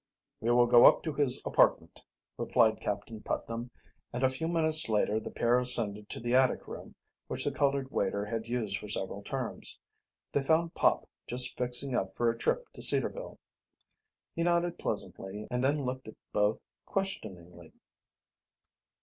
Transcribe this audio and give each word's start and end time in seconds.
"We 0.39 0.49
will 0.49 0.65
go 0.65 0.87
up 0.87 1.03
to 1.03 1.13
his 1.13 1.43
apartment," 1.45 2.01
replied 2.35 2.81
Captain 2.81 3.21
Putnam, 3.21 3.69
and 4.11 4.23
a 4.23 4.29
few 4.31 4.47
minutes 4.47 4.89
later 4.89 5.19
the 5.19 5.29
pair 5.29 5.59
ascended 5.59 6.09
to 6.09 6.19
the 6.19 6.33
attic 6.33 6.67
room 6.67 6.95
which 7.27 7.45
the 7.45 7.51
colored 7.51 7.91
waiter 7.91 8.25
had 8.25 8.47
used 8.47 8.79
for 8.79 8.89
several 8.89 9.21
terms. 9.21 9.79
They 10.31 10.43
found 10.43 10.73
Pop 10.73 11.07
just 11.27 11.55
fixing 11.55 11.93
up 11.93 12.15
for 12.15 12.31
a 12.31 12.37
trip 12.39 12.67
to 12.73 12.81
Cedarville. 12.81 13.37
He 14.33 14.41
nodded 14.41 14.79
pleasantly, 14.79 15.45
and 15.51 15.63
then 15.63 15.83
looked 15.85 16.07
at 16.07 16.15
both 16.33 16.57
questioningly. 16.87 17.71